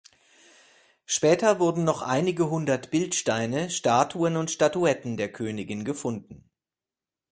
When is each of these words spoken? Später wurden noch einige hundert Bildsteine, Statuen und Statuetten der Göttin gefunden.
Später 1.05 1.59
wurden 1.59 1.83
noch 1.83 2.01
einige 2.01 2.49
hundert 2.49 2.89
Bildsteine, 2.89 3.69
Statuen 3.69 4.35
und 4.35 4.49
Statuetten 4.49 5.15
der 5.15 5.29
Göttin 5.31 5.85
gefunden. 5.85 6.49